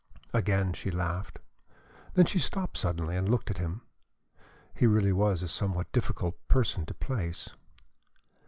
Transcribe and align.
Again 0.33 0.73
she 0.73 0.89
laughed. 0.89 1.37
Then 2.15 2.25
she 2.25 2.39
stopped 2.39 2.75
suddenly 2.75 3.15
and 3.15 3.29
looked 3.29 3.51
at 3.51 3.59
him. 3.59 3.81
He 4.73 4.87
really 4.87 5.13
was 5.13 5.43
a 5.43 5.47
somewhat 5.47 5.91
difficult 5.91 6.39
person 6.47 6.87
to 6.87 6.95
place. 6.95 7.49